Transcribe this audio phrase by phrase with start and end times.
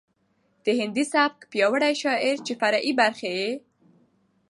[0.63, 3.51] د هندي سبک پيرو شاعر چې فرعي برخې يې